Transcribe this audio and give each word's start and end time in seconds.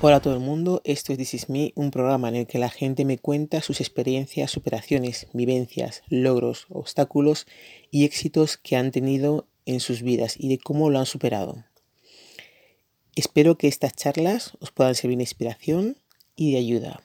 Hola 0.00 0.16
a 0.16 0.20
todo 0.20 0.34
el 0.34 0.38
mundo, 0.38 0.80
esto 0.84 1.10
es 1.10 1.18
This 1.18 1.34
Is 1.34 1.48
Me, 1.48 1.72
un 1.74 1.90
programa 1.90 2.28
en 2.28 2.36
el 2.36 2.46
que 2.46 2.58
la 2.58 2.70
gente 2.70 3.04
me 3.04 3.18
cuenta 3.18 3.62
sus 3.62 3.80
experiencias, 3.80 4.48
superaciones, 4.48 5.26
vivencias, 5.32 6.04
logros, 6.08 6.66
obstáculos 6.68 7.48
y 7.90 8.04
éxitos 8.04 8.58
que 8.58 8.76
han 8.76 8.92
tenido 8.92 9.48
en 9.66 9.80
sus 9.80 10.02
vidas 10.02 10.36
y 10.38 10.50
de 10.50 10.58
cómo 10.58 10.88
lo 10.88 11.00
han 11.00 11.06
superado. 11.06 11.64
Espero 13.16 13.58
que 13.58 13.66
estas 13.66 13.92
charlas 13.96 14.52
os 14.60 14.70
puedan 14.70 14.94
servir 14.94 15.16
de 15.16 15.24
inspiración 15.24 15.96
y 16.36 16.52
de 16.52 16.58
ayuda. 16.58 17.02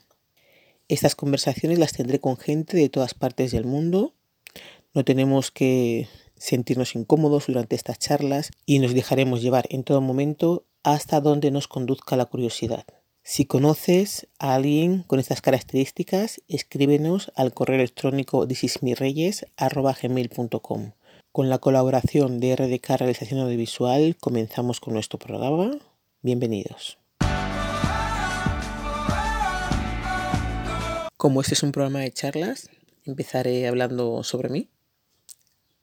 Estas 0.88 1.16
conversaciones 1.16 1.80
las 1.80 1.94
tendré 1.94 2.20
con 2.20 2.38
gente 2.38 2.78
de 2.78 2.90
todas 2.90 3.16
partes 3.16 3.52
del 3.52 3.66
mundo. 3.66 4.14
No 4.94 5.04
tenemos 5.04 5.50
que 5.50 6.10
sentirnos 6.38 6.94
incómodos 6.94 7.48
durante 7.48 7.76
estas 7.76 7.98
charlas 7.98 8.52
y 8.68 8.78
nos 8.78 8.94
dejaremos 8.94 9.42
llevar 9.42 9.66
en 9.72 9.84
todo 9.84 10.00
momento 10.00 10.68
hasta 10.84 11.22
donde 11.22 11.50
nos 11.50 11.70
conduzca 11.70 12.18
la 12.18 12.26
curiosidad. 12.26 12.86
Si 13.24 13.46
conoces 13.46 14.28
a 14.38 14.56
alguien 14.56 15.04
con 15.04 15.20
estas 15.20 15.42
características, 15.42 16.42
escríbenos 16.50 17.32
al 17.36 17.54
correo 17.54 17.78
electrónico 17.78 18.46
thisismireyes.com. 18.46 20.92
Con 21.32 21.50
la 21.50 21.60
colaboración 21.60 22.42
de 22.42 22.58
RDK 22.58 22.98
Realización 22.98 23.40
Audiovisual 23.40 24.18
comenzamos 24.20 24.82
con 24.82 24.94
nuestro 24.94 25.18
programa. 25.18 25.72
Bienvenidos. 26.22 26.98
Como 31.16 31.40
este 31.40 31.54
es 31.54 31.64
un 31.64 31.72
programa 31.72 32.02
de 32.02 32.12
charlas, 32.12 32.70
empezaré 33.06 33.70
hablando 33.70 34.22
sobre 34.24 34.50
mí, 34.50 34.68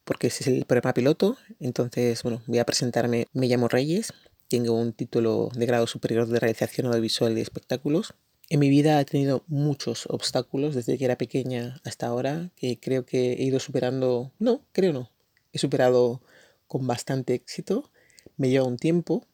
porque 0.03 0.27
ese 0.27 0.43
es 0.43 0.47
el 0.47 0.65
programa 0.65 0.93
piloto. 0.93 1.37
Entonces, 1.59 2.21
bueno, 2.21 2.43
voy 2.45 2.59
a 2.59 2.65
presentarme. 2.65 3.25
Me 3.33 3.47
llamo 3.47 3.67
Reyes, 3.67 4.13
tengo 4.51 4.73
un 4.73 4.91
título 4.91 5.49
de 5.55 5.65
grado 5.65 5.87
superior 5.87 6.27
de 6.27 6.37
realización 6.37 6.87
audiovisual 6.87 7.33
de 7.33 7.39
espectáculos. 7.39 8.15
En 8.49 8.59
mi 8.59 8.69
vida 8.69 8.99
he 8.99 9.05
tenido 9.05 9.45
muchos 9.47 10.07
obstáculos 10.07 10.75
desde 10.75 10.97
que 10.97 11.05
era 11.05 11.17
pequeña 11.17 11.79
hasta 11.85 12.07
ahora, 12.07 12.51
que 12.57 12.77
creo 12.77 13.05
que 13.05 13.31
he 13.31 13.43
ido 13.43 13.61
superando, 13.61 14.33
no, 14.39 14.65
creo 14.73 14.91
no, 14.91 15.09
he 15.53 15.57
superado 15.57 16.21
con 16.67 16.85
bastante 16.85 17.33
éxito. 17.33 17.89
Me 18.35 18.49
lleva 18.49 18.65
un 18.67 18.75
tiempo 18.75 19.25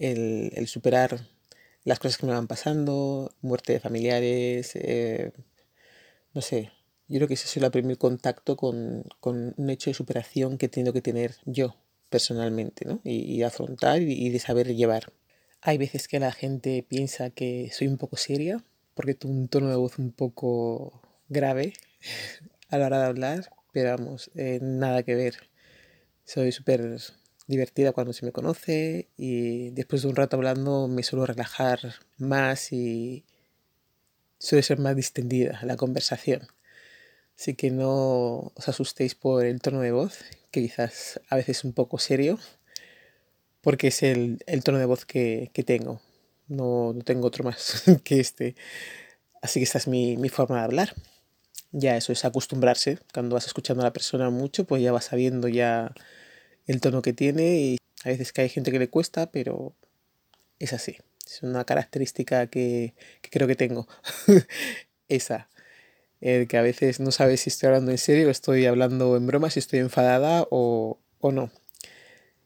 el, 0.00 0.66
superar 0.66 1.20
las 1.84 2.00
cosas 2.00 2.18
que 2.18 2.26
me 2.26 2.32
van 2.32 2.48
pasando, 2.48 3.32
muerte 3.42 3.72
de 3.72 3.78
familiares, 3.78 4.72
eh, 4.74 5.30
no 6.34 6.40
sé, 6.40 6.72
yo 7.06 7.18
creo 7.18 7.28
que 7.28 7.34
ese 7.34 7.46
es 7.46 7.56
el 7.56 7.70
primer 7.70 7.98
contacto 7.98 8.56
con, 8.56 9.04
con 9.20 9.54
un 9.56 9.70
hecho 9.70 9.90
de 9.90 9.94
superación 9.94 10.58
que 10.58 10.66
he 10.66 10.68
tenido 10.68 10.92
que 10.92 11.02
tener 11.02 11.36
yo 11.44 11.76
personalmente, 12.08 12.84
¿no? 12.84 13.00
Y, 13.04 13.42
afrontar 13.42 14.02
y, 14.02 14.30
de 14.30 14.38
saber 14.38 14.74
llevar. 14.74 15.12
Hay 15.60 15.78
veces 15.78 16.08
que 16.08 16.20
la 16.20 16.32
gente 16.32 16.84
piensa 16.88 17.30
que 17.30 17.70
soy 17.72 17.88
un 17.88 17.98
poco 17.98 18.16
seria, 18.16 18.64
porque 18.94 19.14
tengo 19.14 19.34
un 19.34 19.48
tono 19.48 19.68
de 19.68 19.76
voz 19.76 19.98
un 19.98 20.12
poco 20.12 21.02
grave 21.28 21.72
a 22.70 22.78
la 22.78 22.86
hora 22.86 23.00
de 23.00 23.06
hablar, 23.06 23.50
pero 23.72 23.90
vamos, 23.90 24.30
eh, 24.34 24.58
nada 24.62 25.02
que 25.02 25.14
ver. 25.14 25.50
Soy 26.24 26.52
súper 26.52 26.98
divertida 27.46 27.92
cuando 27.92 28.12
se 28.12 28.26
me 28.26 28.32
conoce 28.32 29.08
y 29.16 29.70
después 29.70 30.02
de 30.02 30.08
un 30.08 30.16
rato 30.16 30.36
hablando 30.36 30.88
me 30.88 31.02
suelo 31.02 31.26
relajar 31.26 31.78
más 32.18 32.72
y 32.72 33.24
suele 34.38 34.62
ser 34.62 34.78
más 34.78 34.96
distendida 34.96 35.60
la 35.62 35.76
conversación. 35.76 36.48
Así 37.38 37.54
que 37.54 37.70
no 37.70 38.52
os 38.54 38.68
asustéis 38.68 39.14
por 39.14 39.44
el 39.44 39.60
tono 39.60 39.80
de 39.80 39.92
voz, 39.92 40.24
que 40.50 40.62
quizás 40.62 41.20
a 41.28 41.36
veces 41.36 41.58
es 41.58 41.64
un 41.64 41.74
poco 41.74 41.98
serio, 41.98 42.38
porque 43.60 43.88
es 43.88 44.02
el, 44.02 44.38
tono 44.64 44.78
de 44.78 44.86
voz 44.86 45.04
que, 45.04 45.50
tengo. 45.66 46.00
No, 46.48 46.92
no, 46.94 47.02
tengo 47.04 47.26
otro 47.26 47.44
más 47.44 47.84
que 48.04 48.20
este. 48.20 48.56
Así 49.42 49.60
que 49.60 49.64
esta 49.64 49.78
es 49.78 49.86
mi, 49.88 50.16
mi, 50.16 50.28
forma 50.30 50.58
de 50.58 50.64
hablar. 50.64 50.94
Ya 51.72 51.96
eso 51.96 52.12
es 52.12 52.24
acostumbrarse. 52.24 52.98
Cuando 53.12 53.34
vas 53.34 53.46
escuchando 53.46 53.82
a 53.82 53.86
la 53.86 53.92
persona 53.92 54.30
mucho, 54.30 54.64
pues 54.64 54.82
ya 54.82 54.92
vas 54.92 55.06
sabiendo 55.06 55.48
ya 55.48 55.94
el 56.66 56.80
tono 56.80 57.02
que 57.02 57.12
tiene 57.12 57.58
y 57.58 57.78
a 58.04 58.08
veces 58.10 58.32
que 58.32 58.42
hay 58.42 58.48
gente 58.48 58.72
que 58.72 58.78
le 58.78 58.88
cuesta, 58.88 59.30
pero 59.30 59.74
es 60.58 60.72
así. 60.72 60.96
Es 61.26 61.42
una 61.42 61.64
característica 61.64 62.46
que, 62.46 62.94
que 63.20 63.30
creo 63.30 63.48
que 63.48 63.56
tengo. 63.56 63.88
Esa 65.08 65.48
el 66.26 66.48
que 66.48 66.56
a 66.56 66.62
veces 66.62 66.98
no 66.98 67.12
sabes 67.12 67.40
si 67.40 67.50
estoy 67.50 67.68
hablando 67.68 67.92
en 67.92 67.98
serio 67.98 68.30
estoy 68.30 68.66
hablando 68.66 69.16
en 69.16 69.26
broma, 69.28 69.48
si 69.48 69.60
estoy 69.60 69.78
enfadada 69.78 70.46
o, 70.50 70.98
o 71.20 71.32
no. 71.32 71.50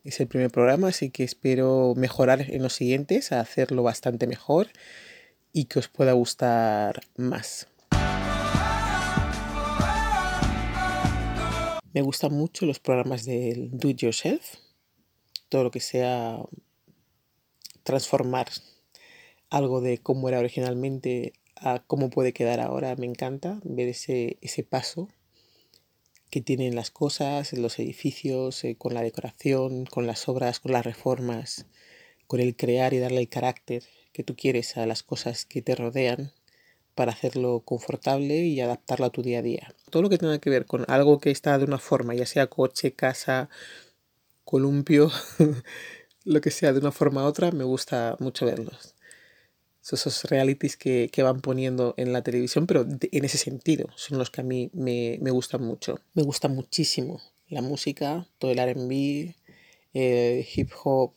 Es 0.05 0.21
el 0.21 0.29
primer 0.29 0.51
programa, 0.51 0.89
así 0.89 1.11
que 1.11 1.25
espero 1.25 1.95
mejorar 1.97 2.43
en 2.51 2.63
los 2.63 2.75
siguientes, 2.75 3.33
hacerlo 3.33 3.83
bastante 3.83 4.27
mejor 4.27 4.69
y 5.53 5.65
que 5.65 5.79
os 5.79 5.89
pueda 5.89 6.13
gustar 6.13 7.01
más. 7.17 7.69
Me 11.93 12.03
gustan 12.03 12.33
mucho 12.35 12.67
los 12.67 12.81
programas 12.81 13.25
del 13.25 13.71
Do 13.73 13.89
It 13.89 13.99
Yourself, 13.99 14.57
todo 15.49 15.65
lo 15.65 15.71
que 15.71 15.81
sea 15.81 16.39
transformar 17.83 18.49
algo 19.49 19.81
de 19.81 19.99
cómo 19.99 20.29
era 20.29 20.39
originalmente 20.39 21.33
a 21.61 21.83
cómo 21.87 22.11
puede 22.11 22.33
quedar 22.33 22.61
ahora. 22.61 22.97
Me 22.97 23.07
encanta 23.07 23.61
ver 23.65 23.89
ese, 23.89 24.39
ese 24.41 24.63
paso 24.65 25.09
que 26.31 26.41
tienen 26.41 26.75
las 26.75 26.91
cosas, 26.91 27.53
los 27.53 27.79
edificios, 27.79 28.65
eh, 28.65 28.77
con 28.77 28.95
la 28.95 29.03
decoración, 29.03 29.85
con 29.85 30.07
las 30.07 30.29
obras, 30.29 30.61
con 30.61 30.73
las 30.73 30.85
reformas, 30.85 31.67
con 32.27 32.41
el 32.41 32.57
crear 32.57 32.95
y 32.95 32.99
darle 32.99 33.21
el 33.21 33.29
carácter 33.29 33.83
que 34.13 34.23
tú 34.23 34.37
quieres 34.37 34.77
a 34.77 34.87
las 34.87 35.03
cosas 35.03 35.45
que 35.45 35.61
te 35.61 35.75
rodean 35.75 36.33
para 36.95 37.13
hacerlo 37.13 37.61
confortable 37.61 38.39
y 38.39 38.61
adaptarlo 38.61 39.07
a 39.07 39.11
tu 39.11 39.23
día 39.23 39.41
a 39.41 39.43
día. 39.43 39.75
Todo 39.91 40.03
lo 40.03 40.09
que 40.09 40.19
tenga 40.19 40.39
que 40.39 40.51
ver 40.51 40.67
con 40.67 40.85
algo 40.89 41.19
que 41.19 41.31
está 41.31 41.59
de 41.59 41.65
una 41.65 41.79
forma, 41.79 42.15
ya 42.15 42.27
sea 42.27 42.49
coche, 42.49 42.93
casa, 42.93 43.49
columpio, 44.45 45.11
lo 46.25 46.41
que 46.41 46.51
sea 46.51 46.73
de 46.73 46.79
una 46.79 46.93
forma 46.93 47.25
u 47.25 47.27
otra, 47.27 47.51
me 47.51 47.65
gusta 47.65 48.17
mucho 48.21 48.47
verlos 48.47 48.95
esos 49.83 50.25
realities 50.25 50.77
que, 50.77 51.09
que, 51.13 51.23
van 51.23 51.41
poniendo 51.41 51.95
en 51.97 52.13
la 52.13 52.23
televisión, 52.23 52.67
pero 52.67 52.83
en 52.83 53.25
ese 53.25 53.39
sentido 53.39 53.89
son 53.97 54.19
los 54.19 54.31
que 54.31 54.43
a 54.43 54.45
mí 54.45 54.71
me, 54.73 55.19
me 55.21 55.31
gustan 55.31 55.63
mucho. 55.63 56.01
Me 56.15 56.23
gusta 56.23 56.49
muchísimo 56.49 57.21
la 57.49 57.63
música, 57.63 58.29
todo 58.39 58.53
el 58.53 58.59
RB, 58.59 59.35
el 59.95 60.47
hip 60.55 60.71
hop. 60.85 61.13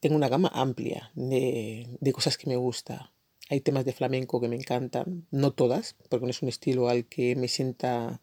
Tengo 0.00 0.16
una 0.16 0.28
gama 0.28 0.50
amplia 0.52 1.10
de, 1.14 1.86
de 2.00 2.12
cosas 2.12 2.38
que 2.38 2.48
me 2.48 2.56
gusta. 2.56 3.12
Hay 3.50 3.60
temas 3.60 3.84
de 3.84 3.92
flamenco 3.92 4.40
que 4.40 4.48
me 4.48 4.56
encantan, 4.56 5.26
no 5.30 5.52
todas, 5.52 5.94
porque 6.08 6.24
no 6.24 6.30
es 6.30 6.42
un 6.42 6.48
estilo 6.48 6.88
al 6.88 7.04
que 7.04 7.36
me 7.36 7.48
sienta, 7.48 8.20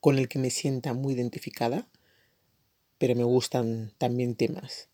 con 0.00 0.18
el 0.18 0.28
que 0.28 0.38
me 0.38 0.50
sienta 0.50 0.94
muy 0.94 1.14
identificada, 1.14 1.86
pero 2.98 3.14
me 3.14 3.24
gustan 3.24 3.92
también 3.98 4.34
temas. 4.34 4.88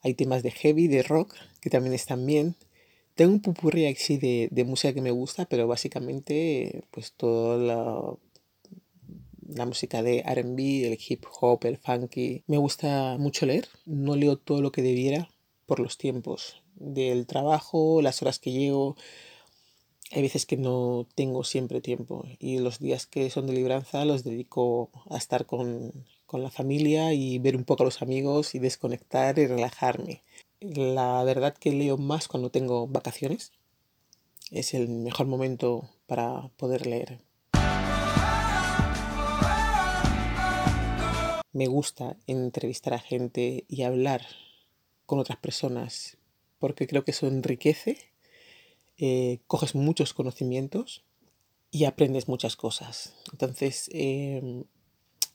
Hay 0.00 0.14
temas 0.14 0.42
de 0.42 0.50
heavy, 0.50 0.88
de 0.88 1.02
rock, 1.02 1.34
que 1.60 1.68
también 1.68 1.94
están 1.94 2.24
bien. 2.24 2.56
Tengo 3.16 3.32
un 3.32 3.40
pupurri 3.40 3.86
así 3.86 4.18
de, 4.18 4.48
de 4.50 4.64
música 4.64 4.92
que 4.92 5.00
me 5.00 5.10
gusta, 5.10 5.46
pero 5.46 5.66
básicamente 5.66 6.84
pues 6.90 7.14
toda 7.14 7.56
la, 7.56 9.64
música 9.64 10.02
de 10.02 10.20
RB, 10.20 10.84
el 10.84 10.98
hip 11.08 11.24
hop, 11.40 11.64
el 11.64 11.78
funky. 11.78 12.44
Me 12.46 12.58
gusta 12.58 13.16
mucho 13.18 13.46
leer. 13.46 13.68
No 13.86 14.16
leo 14.16 14.36
todo 14.36 14.60
lo 14.60 14.70
que 14.70 14.82
debiera 14.82 15.30
por 15.64 15.80
los 15.80 15.96
tiempos 15.96 16.62
del 16.74 17.26
trabajo, 17.26 18.02
las 18.02 18.20
horas 18.20 18.38
que 18.38 18.52
llego. 18.52 18.96
Hay 20.12 20.20
veces 20.20 20.44
que 20.44 20.58
no 20.58 21.06
tengo 21.14 21.42
siempre 21.42 21.80
tiempo 21.80 22.26
y 22.38 22.58
los 22.58 22.80
días 22.80 23.06
que 23.06 23.30
son 23.30 23.46
de 23.46 23.54
libranza 23.54 24.04
los 24.04 24.24
dedico 24.24 24.90
a 25.08 25.16
estar 25.16 25.46
con, 25.46 26.04
con 26.26 26.42
la 26.42 26.50
familia 26.50 27.14
y 27.14 27.38
ver 27.38 27.56
un 27.56 27.64
poco 27.64 27.82
a 27.82 27.86
los 27.86 28.02
amigos 28.02 28.54
y 28.54 28.58
desconectar 28.58 29.38
y 29.38 29.46
relajarme. 29.46 30.22
La 30.60 31.22
verdad 31.22 31.54
que 31.54 31.70
leo 31.70 31.98
más 31.98 32.28
cuando 32.28 32.50
tengo 32.50 32.86
vacaciones. 32.86 33.52
Es 34.50 34.72
el 34.72 34.88
mejor 34.88 35.26
momento 35.26 35.90
para 36.06 36.48
poder 36.56 36.86
leer. 36.86 37.20
Me 41.52 41.66
gusta 41.66 42.16
entrevistar 42.26 42.94
a 42.94 42.98
gente 42.98 43.64
y 43.68 43.82
hablar 43.82 44.26
con 45.04 45.18
otras 45.18 45.38
personas 45.38 46.16
porque 46.58 46.86
creo 46.86 47.04
que 47.04 47.10
eso 47.10 47.26
enriquece, 47.26 47.98
eh, 48.96 49.40
coges 49.46 49.74
muchos 49.74 50.14
conocimientos 50.14 51.04
y 51.70 51.84
aprendes 51.84 52.28
muchas 52.28 52.56
cosas. 52.56 53.14
Entonces, 53.30 53.90
em, 53.92 54.64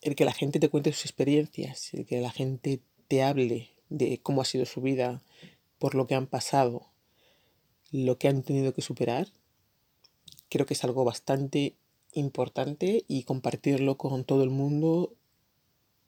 el 0.00 0.16
que 0.16 0.24
la 0.24 0.32
gente 0.32 0.58
te 0.58 0.68
cuente 0.68 0.92
sus 0.92 1.04
experiencias, 1.04 1.94
el 1.94 2.06
que 2.06 2.20
la 2.20 2.32
gente 2.32 2.80
te 3.06 3.22
hable 3.22 3.70
de 3.96 4.20
cómo 4.22 4.42
ha 4.42 4.44
sido 4.44 4.66
su 4.66 4.80
vida, 4.80 5.22
por 5.78 5.94
lo 5.94 6.06
que 6.06 6.14
han 6.14 6.26
pasado, 6.26 6.88
lo 7.90 8.18
que 8.18 8.28
han 8.28 8.42
tenido 8.42 8.72
que 8.72 8.82
superar, 8.82 9.28
creo 10.48 10.66
que 10.66 10.74
es 10.74 10.84
algo 10.84 11.04
bastante 11.04 11.76
importante 12.12 13.04
y 13.08 13.24
compartirlo 13.24 13.96
con 13.96 14.24
todo 14.24 14.42
el 14.42 14.50
mundo 14.50 15.14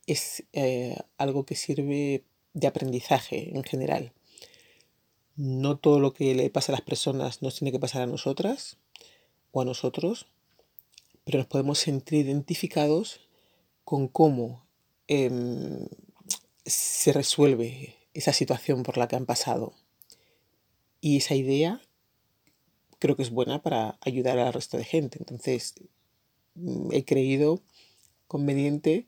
es 0.06 0.44
eh, 0.52 0.96
algo 1.16 1.44
que 1.46 1.54
sirve 1.54 2.25
de 2.52 2.66
aprendizaje 2.66 3.56
en 3.56 3.64
general. 3.64 4.12
no 5.36 5.78
todo 5.78 5.98
lo 5.98 6.12
que 6.12 6.32
le 6.34 6.48
pasa 6.48 6.70
a 6.70 6.76
las 6.76 6.84
personas 6.84 7.42
nos 7.42 7.56
tiene 7.56 7.72
que 7.72 7.81
pasar 7.81 8.02
a 8.02 8.06
nosotras 8.06 8.76
o 9.50 9.60
a 9.60 9.64
nosotros, 9.64 10.26
pero 11.25 11.38
nos 11.38 11.48
podemos 11.48 11.78
sentir 11.78 12.26
identificados 12.26 13.20
con 13.84 14.06
cómo 14.06 14.64
em, 15.08 15.88
se 16.64 17.12
resuelve 17.12 17.96
esa 18.14 18.32
situación 18.32 18.82
por 18.82 18.96
la 18.96 19.08
que 19.08 19.16
han 19.16 19.26
pasado. 19.26 19.75
Y 21.00 21.19
esa 21.19 21.34
idea 21.34 21.82
creo 22.99 23.16
que 23.16 23.22
es 23.22 23.31
buena 23.31 23.61
para 23.62 23.99
ayudar 24.00 24.38
al 24.38 24.52
resto 24.52 24.76
de 24.78 24.84
gente. 24.84 25.19
Entonces, 25.19 25.75
he 26.90 27.05
creído 27.05 27.61
conveniente 28.28 29.06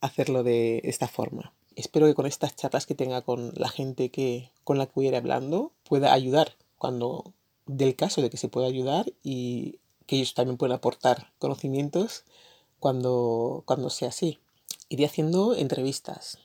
hacerlo 0.00 0.42
de 0.42 0.80
esta 0.84 1.08
forma. 1.08 1.52
Espero 1.76 2.06
que 2.06 2.14
con 2.14 2.26
estas 2.26 2.56
charlas 2.56 2.86
que 2.86 2.94
tenga 2.94 3.22
con 3.22 3.52
la 3.54 3.68
gente 3.68 4.10
que, 4.10 4.50
con 4.64 4.78
la 4.78 4.86
que 4.86 4.92
voy 4.94 5.06
a 5.06 5.08
ir 5.10 5.16
hablando 5.16 5.72
pueda 5.84 6.12
ayudar 6.12 6.56
cuando 6.76 7.32
del 7.66 7.94
caso 7.94 8.22
de 8.22 8.30
que 8.30 8.36
se 8.36 8.48
pueda 8.48 8.66
ayudar 8.66 9.12
y 9.22 9.78
que 10.06 10.16
ellos 10.16 10.34
también 10.34 10.56
puedan 10.56 10.76
aportar 10.76 11.32
conocimientos 11.38 12.24
cuando, 12.80 13.62
cuando 13.66 13.90
sea 13.90 14.08
así. 14.08 14.38
Iré 14.88 15.04
haciendo 15.04 15.54
entrevistas, 15.54 16.38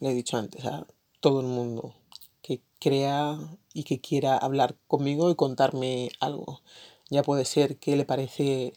le 0.00 0.10
he 0.10 0.14
dicho 0.14 0.36
antes, 0.36 0.64
a 0.64 0.86
todo 1.20 1.40
el 1.40 1.46
mundo 1.46 1.94
que 2.42 2.62
crea 2.78 3.38
y 3.72 3.84
que 3.84 4.00
quiera 4.00 4.36
hablar 4.36 4.76
conmigo 4.88 5.30
y 5.30 5.36
contarme 5.36 6.10
algo. 6.20 6.62
Ya 7.10 7.22
puede 7.22 7.44
ser 7.44 7.78
qué 7.78 7.96
le 7.96 8.04
parece 8.04 8.72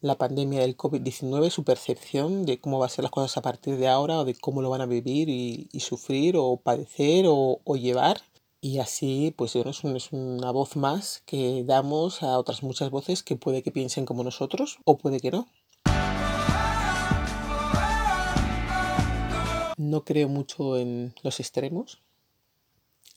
la 0.00 0.18
pandemia 0.18 0.60
del 0.60 0.76
COVID-19, 0.76 1.50
su 1.50 1.64
percepción 1.64 2.44
de 2.44 2.60
cómo 2.60 2.78
van 2.78 2.86
a 2.86 2.90
ser 2.90 3.04
las 3.04 3.12
cosas 3.12 3.36
a 3.36 3.42
partir 3.42 3.76
de 3.76 3.88
ahora 3.88 4.18
o 4.18 4.24
de 4.24 4.34
cómo 4.34 4.62
lo 4.62 4.70
van 4.70 4.80
a 4.80 4.86
vivir 4.86 5.28
y, 5.28 5.68
sufrir 5.80 6.36
o 6.36 6.56
padecer 6.56 7.26
o, 7.28 7.60
llevar. 7.76 8.22
Y 8.60 8.78
así, 8.78 9.34
pues 9.36 9.56
es, 9.56 9.84
es 9.84 10.12
una 10.12 10.50
voz 10.52 10.76
más 10.76 11.22
que 11.26 11.64
damos 11.64 12.22
a 12.22 12.38
otras 12.38 12.62
muchas 12.62 12.90
voces 12.90 13.22
que 13.22 13.36
puede 13.36 13.62
que 13.62 13.72
piensen 13.72 14.06
como 14.06 14.24
nosotros 14.24 14.78
o 14.84 14.98
puede 14.98 15.20
que 15.20 15.30
no. 15.30 15.48
No 19.76 20.04
creo 20.04 20.28
mucho 20.28 20.78
en 20.78 21.14
los 21.22 21.40
extremos, 21.40 22.02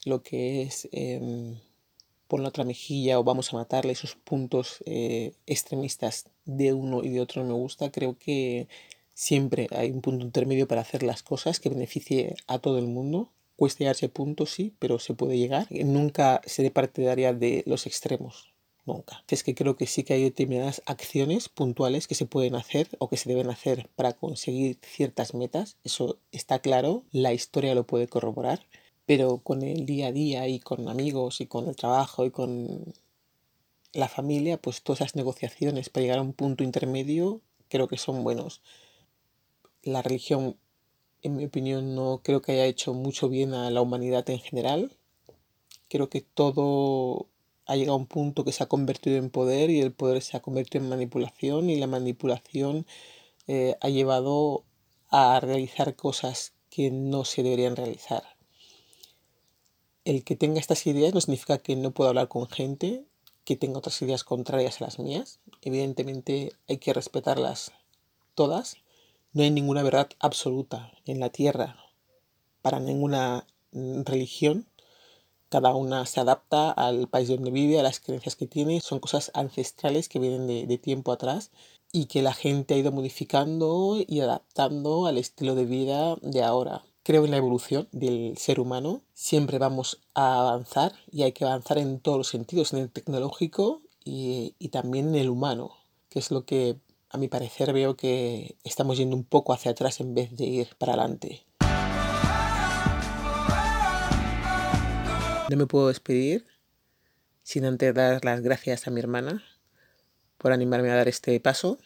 lo 0.05 0.23
que 0.23 0.61
es 0.61 0.87
eh, 0.91 1.55
la 2.39 2.49
otra 2.49 2.63
mejilla 2.63 3.19
o 3.19 3.23
vamos 3.23 3.53
a 3.53 3.57
matarle 3.57 3.93
esos 3.93 4.15
puntos 4.15 4.83
eh, 4.85 5.33
extremistas 5.45 6.25
de 6.45 6.73
uno 6.73 7.03
y 7.03 7.09
de 7.09 7.21
otro 7.21 7.43
no 7.43 7.49
me 7.49 7.53
gusta. 7.53 7.91
Creo 7.91 8.17
que 8.17 8.67
siempre 9.13 9.67
hay 9.71 9.91
un 9.91 10.01
punto 10.01 10.25
intermedio 10.25 10.67
para 10.67 10.81
hacer 10.81 11.03
las 11.03 11.23
cosas 11.23 11.59
que 11.59 11.69
beneficie 11.69 12.35
a 12.47 12.59
todo 12.59 12.77
el 12.79 12.87
mundo. 12.87 13.31
Cuesta 13.55 13.79
llegar 13.79 13.95
a 13.95 13.97
ese 13.97 14.09
punto, 14.09 14.45
sí, 14.45 14.73
pero 14.79 14.99
se 14.99 15.13
puede 15.13 15.37
llegar. 15.37 15.67
Nunca 15.69 16.41
seré 16.45 16.71
partidaria 16.71 17.33
de 17.33 17.63
los 17.65 17.85
extremos. 17.87 18.54
Nunca. 18.85 19.23
Es 19.27 19.43
que 19.43 19.55
creo 19.55 19.75
que 19.75 19.87
sí 19.87 20.03
que 20.03 20.13
hay 20.13 20.23
determinadas 20.23 20.81
acciones 20.85 21.49
puntuales 21.49 22.07
que 22.07 22.15
se 22.15 22.25
pueden 22.25 22.55
hacer 22.55 22.89
o 22.99 23.09
que 23.09 23.17
se 23.17 23.29
deben 23.29 23.49
hacer 23.49 23.89
para 23.95 24.13
conseguir 24.13 24.77
ciertas 24.83 25.33
metas. 25.33 25.77
Eso 25.83 26.19
está 26.31 26.59
claro. 26.59 27.03
La 27.11 27.33
historia 27.33 27.75
lo 27.75 27.85
puede 27.85 28.07
corroborar 28.07 28.65
pero 29.05 29.37
con 29.39 29.61
el 29.61 29.85
día 29.85 30.07
a 30.07 30.11
día 30.11 30.47
y 30.47 30.59
con 30.59 30.87
amigos 30.89 31.41
y 31.41 31.47
con 31.47 31.67
el 31.67 31.75
trabajo 31.75 32.25
y 32.25 32.31
con 32.31 32.93
la 33.93 34.09
familia, 34.09 34.57
pues 34.57 34.81
todas 34.81 35.01
esas 35.01 35.15
negociaciones 35.15 35.89
para 35.89 36.03
llegar 36.03 36.19
a 36.19 36.23
un 36.23 36.33
punto 36.33 36.63
intermedio 36.63 37.41
creo 37.69 37.87
que 37.87 37.97
son 37.97 38.23
buenos. 38.23 38.61
La 39.83 40.01
religión, 40.01 40.57
en 41.21 41.35
mi 41.35 41.45
opinión, 41.45 41.95
no 41.95 42.21
creo 42.23 42.41
que 42.41 42.53
haya 42.53 42.65
hecho 42.65 42.93
mucho 42.93 43.29
bien 43.29 43.53
a 43.53 43.69
la 43.69 43.81
humanidad 43.81 44.29
en 44.29 44.39
general. 44.39 44.97
Creo 45.89 46.09
que 46.09 46.21
todo 46.21 47.27
ha 47.65 47.75
llegado 47.75 47.93
a 47.93 47.99
un 47.99 48.07
punto 48.07 48.43
que 48.43 48.51
se 48.51 48.63
ha 48.63 48.67
convertido 48.67 49.17
en 49.17 49.29
poder 49.29 49.69
y 49.69 49.81
el 49.81 49.91
poder 49.91 50.21
se 50.21 50.37
ha 50.37 50.41
convertido 50.41 50.83
en 50.83 50.89
manipulación 50.89 51.69
y 51.69 51.77
la 51.77 51.87
manipulación 51.87 52.85
eh, 53.47 53.75
ha 53.81 53.89
llevado 53.89 54.63
a 55.09 55.39
realizar 55.39 55.95
cosas 55.95 56.53
que 56.69 56.91
no 56.91 57.25
se 57.25 57.43
deberían 57.43 57.75
realizar 57.75 58.35
el 60.05 60.23
que 60.23 60.35
tenga 60.35 60.59
estas 60.59 60.85
ideas 60.85 61.13
no 61.13 61.19
significa 61.19 61.57
que 61.57 61.75
no 61.75 61.91
pueda 61.91 62.09
hablar 62.09 62.27
con 62.27 62.47
gente 62.47 63.03
que 63.43 63.55
tenga 63.55 63.79
otras 63.79 64.01
ideas 64.01 64.23
contrarias 64.23 64.79
a 64.79 64.85
las 64.85 64.99
mías. 64.99 65.39
Evidentemente 65.61 66.53
hay 66.69 66.77
que 66.77 66.93
respetarlas 66.93 67.71
todas. 68.35 68.77
No 69.33 69.43
hay 69.43 69.51
ninguna 69.51 69.83
verdad 69.83 70.07
absoluta 70.19 70.91
en 71.05 71.19
la 71.19 71.29
tierra 71.29 71.77
para 72.61 72.79
ninguna 72.79 73.45
mm, 73.71 74.03
religión. 74.03 74.67
Cada 75.55 75.73
una 75.73 76.05
se 76.05 76.19
adapta 76.19 76.69
al 76.69 77.07
país 77.07 77.29
donde 77.29 77.49
vive, 77.49 77.79
a 77.79 77.83
las 77.83 78.01
creencias 78.01 78.35
que 78.35 78.45
tiene. 78.45 78.81
Son 78.81 78.99
cosas 78.99 79.31
ancestrales 79.33 80.09
que 80.09 80.19
vienen 80.19 80.47
de, 80.47 80.77
tiempo 80.77 81.13
atrás 81.13 81.49
y 81.93 82.07
que 82.07 82.21
la 82.21 82.33
gente 82.33 82.73
ha 82.73 82.77
ido 82.77 82.91
modificando 82.91 83.95
y 84.05 84.19
adaptando 84.19 85.05
al 85.05 85.17
estilo 85.17 85.55
de 85.55 85.63
vida 85.63 86.17
de 86.21 86.43
ahora 86.43 86.83
creo 87.03 87.23
en 87.23 87.31
la 87.31 87.37
evolución 87.37 87.87
del 87.93 88.37
ser 88.37 88.59
humano. 88.59 89.01
Siempre 89.13 89.57
vamos 89.57 90.01
a 90.13 90.41
avanzar 90.41 90.91
y 91.09 91.23
hay 91.23 91.31
que 91.31 91.45
avanzar 91.45 91.77
en 91.77 92.01
todos 92.01 92.17
los 92.17 92.27
sentidos, 92.27 92.73
en 92.73 92.79
el 92.79 92.91
tecnológico 92.91 93.81
y, 94.03 94.51
también 94.73 95.07
en 95.07 95.15
el 95.15 95.29
humano, 95.29 95.71
que 96.09 96.19
es 96.19 96.31
lo 96.31 96.43
que 96.43 96.81
a 97.09 97.17
mi 97.17 97.29
parecer 97.29 97.71
veo 97.71 97.95
que 97.95 98.57
estamos 98.65 98.97
yendo 98.97 99.15
un 99.15 99.23
poco 99.23 99.53
hacia 99.53 99.71
atrás 99.71 100.01
en 100.01 100.15
vez 100.15 100.35
de 100.35 100.47
ir 100.47 100.75
para 100.77 100.95
adelante. 100.95 101.44
No 105.49 105.57
me 105.57 105.67
puedo 105.67 105.89
despedir 105.89 106.47
sin 107.43 107.65
antes 107.65 107.93
dar 107.93 108.25
las 108.25 108.41
gracias 108.41 108.87
a 108.87 108.91
mi 108.91 108.99
hermana 108.99 109.43
por 110.39 110.51
animarme 110.51 110.89
a 110.89 110.95
dar 110.95 111.07
este 111.07 111.39
paso 111.39 111.77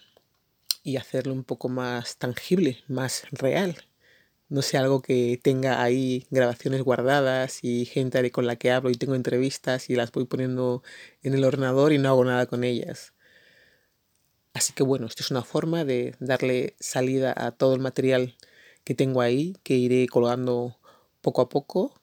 y 0.82 0.96
hacerlo 0.96 1.34
un 1.34 1.44
poco 1.44 1.68
más 1.68 2.18
tangible, 2.18 2.84
más 2.88 3.24
real, 3.32 3.76
no 4.48 4.62
sé, 4.62 4.78
algo 4.78 5.02
que 5.02 5.40
tenga 5.44 5.84
ahí 5.84 6.26
grabaciones 6.32 6.84
guardadas 6.84 7.60
y 7.64 7.86
gente 7.86 8.32
con 8.32 8.48
la 8.48 8.56
que 8.56 8.72
hablo 8.72 8.92
y 8.92 8.96
tengo 8.96 9.16
entrevistas 9.16 9.90
y 9.90 9.96
las 9.96 10.12
voy 10.14 10.26
poniendo 10.26 10.84
en 11.22 11.34
el 11.34 11.44
ordenador 11.44 11.92
y 11.94 11.98
no 11.98 12.10
hago 12.10 12.26
nada 12.26 12.46
con 12.46 12.64
ellas. 12.64 13.14
Así 14.54 14.74
que 14.74 14.84
bueno, 14.84 15.08
esto 15.08 15.24
es 15.24 15.32
una 15.32 15.44
forma 15.44 15.86
de 15.86 16.16
darle 16.20 16.76
salida 16.80 17.34
a 17.36 17.52
todo 17.52 17.74
el 17.76 17.82
material 17.82 18.36
que 18.84 18.96
tengo 18.96 19.22
ahí, 19.22 19.56
que 19.64 19.76
iré 19.76 20.08
colgando 20.08 20.78
poco 21.22 21.42
a 21.42 21.50
poco. 21.50 21.99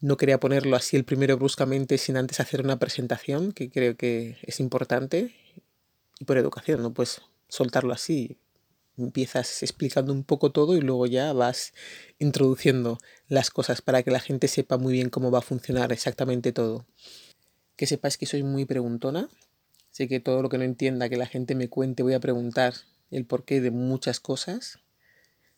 No 0.00 0.16
quería 0.16 0.38
ponerlo 0.38 0.76
así 0.76 0.96
el 0.96 1.04
primero 1.04 1.36
bruscamente 1.36 1.98
sin 1.98 2.16
antes 2.16 2.38
hacer 2.38 2.60
una 2.62 2.78
presentación, 2.78 3.52
que 3.52 3.68
creo 3.68 3.96
que 3.96 4.36
es 4.42 4.60
importante. 4.60 5.34
Y 6.20 6.24
por 6.24 6.38
educación, 6.38 6.82
no 6.82 6.94
pues 6.94 7.20
soltarlo 7.48 7.92
así, 7.92 8.38
empiezas 8.96 9.62
explicando 9.62 10.12
un 10.12 10.24
poco 10.24 10.50
todo 10.52 10.76
y 10.76 10.80
luego 10.80 11.06
ya 11.06 11.32
vas 11.32 11.72
introduciendo 12.18 12.98
las 13.28 13.50
cosas 13.50 13.82
para 13.82 14.02
que 14.02 14.10
la 14.10 14.20
gente 14.20 14.48
sepa 14.48 14.76
muy 14.76 14.92
bien 14.92 15.10
cómo 15.10 15.30
va 15.30 15.38
a 15.38 15.42
funcionar 15.42 15.92
exactamente 15.92 16.52
todo. 16.52 16.86
Que 17.76 17.86
sepáis 17.86 18.18
que 18.18 18.26
soy 18.26 18.42
muy 18.42 18.66
preguntona. 18.66 19.28
Sé 19.90 20.06
que 20.06 20.20
todo 20.20 20.42
lo 20.42 20.48
que 20.48 20.58
no 20.58 20.64
entienda 20.64 21.08
que 21.08 21.16
la 21.16 21.26
gente 21.26 21.54
me 21.54 21.68
cuente 21.68 22.02
voy 22.02 22.14
a 22.14 22.20
preguntar 22.20 22.74
el 23.10 23.24
porqué 23.24 23.60
de 23.60 23.70
muchas 23.72 24.20
cosas. 24.20 24.78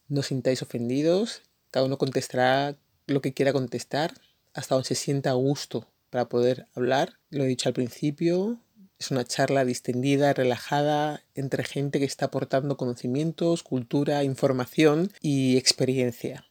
No 0.08 0.22
sintáis 0.22 0.62
ofendidos. 0.62 1.42
Cada 1.70 1.86
uno 1.86 1.98
contestará 1.98 2.76
lo 3.06 3.20
que 3.20 3.32
quiera 3.32 3.52
contestar 3.52 4.14
hasta 4.54 4.74
donde 4.74 4.88
se 4.88 4.94
sienta 4.94 5.30
a 5.30 5.34
gusto 5.34 5.86
para 6.10 6.28
poder 6.28 6.66
hablar. 6.74 7.18
Lo 7.30 7.44
he 7.44 7.48
dicho 7.48 7.68
al 7.68 7.74
principio, 7.74 8.60
es 8.98 9.10
una 9.10 9.24
charla 9.24 9.64
distendida, 9.64 10.34
relajada, 10.34 11.22
entre 11.34 11.64
gente 11.64 11.98
que 11.98 12.04
está 12.04 12.26
aportando 12.26 12.76
conocimientos, 12.76 13.62
cultura, 13.62 14.24
información 14.24 15.12
y 15.20 15.56
experiencia. 15.56 16.44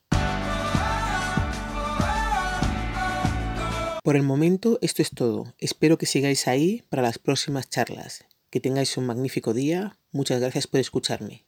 Por 4.02 4.16
el 4.16 4.22
momento 4.22 4.78
esto 4.82 5.02
es 5.02 5.10
todo. 5.10 5.54
Espero 5.58 5.98
que 5.98 6.06
sigáis 6.06 6.48
ahí 6.48 6.82
para 6.88 7.02
las 7.02 7.18
próximas 7.18 7.68
charlas. 7.68 8.24
Que 8.48 8.58
tengáis 8.58 8.96
un 8.96 9.06
magnífico 9.06 9.54
día. 9.54 9.96
Muchas 10.10 10.40
gracias 10.40 10.66
por 10.66 10.80
escucharme. 10.80 11.44